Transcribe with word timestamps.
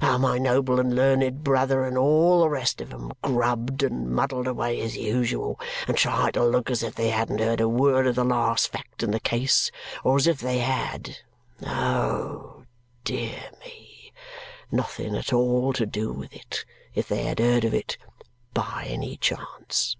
How 0.00 0.18
my 0.18 0.38
noble 0.38 0.78
and 0.78 0.94
learned 0.94 1.42
brother, 1.42 1.84
and 1.84 1.98
all 1.98 2.42
the 2.42 2.48
rest 2.48 2.80
of 2.80 2.92
'em, 2.92 3.10
grubbed 3.22 3.82
and 3.82 4.08
muddled 4.08 4.46
away 4.46 4.80
as 4.80 4.96
usual 4.96 5.58
and 5.88 5.96
tried 5.96 6.34
to 6.34 6.44
look 6.44 6.70
as 6.70 6.84
if 6.84 6.94
they 6.94 7.08
hadn't 7.10 7.40
heard 7.40 7.60
a 7.60 7.68
word 7.68 8.06
of 8.06 8.14
the 8.14 8.22
last 8.22 8.68
fact 8.70 9.02
in 9.02 9.10
the 9.10 9.18
case 9.18 9.72
or 10.04 10.14
as 10.14 10.28
if 10.28 10.38
they 10.38 10.58
had 10.58 11.18
Oh, 11.66 12.62
dear 13.02 13.50
me! 13.64 14.12
nothing 14.70 15.16
at 15.16 15.32
all 15.32 15.72
to 15.72 15.86
do 15.86 16.12
with 16.12 16.32
it 16.32 16.64
if 16.94 17.08
they 17.08 17.24
had 17.24 17.40
heard 17.40 17.64
of 17.64 17.74
it 17.74 17.98
by 18.52 18.84
any 18.88 19.16
chance!" 19.16 19.96